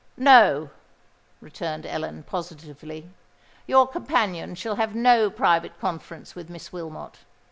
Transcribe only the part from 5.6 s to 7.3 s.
conference with Miss Wilmot.